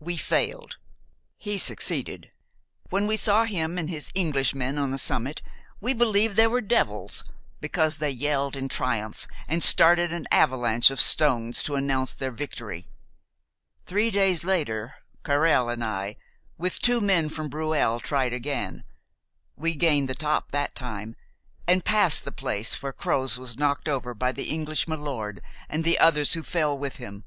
[0.00, 0.78] We failed;
[1.36, 2.30] he succeeded.
[2.88, 5.42] When we saw him and his Englishmen on the summit,
[5.82, 7.24] we believed they were devils,
[7.60, 12.88] because they yelled in triumph, and started an avalanche of stones to announce their victory.
[13.84, 16.16] Three days later, Carrel and I,
[16.56, 18.82] with two men from Breuil, tried again.
[19.56, 21.16] We gained the top that time,
[21.68, 25.98] and passed the place where Croz was knocked over by the English milord and the
[25.98, 27.24] others who fell with him.